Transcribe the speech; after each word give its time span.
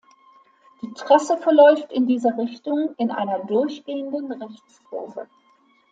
Die 0.81 0.91
Trasse 0.93 1.37
verläuft 1.37 1.91
in 1.91 2.07
dieser 2.07 2.35
Richtung 2.35 2.95
in 2.97 3.11
einer 3.11 3.37
durchgehenden 3.45 4.31
Rechtskurve. 4.31 5.27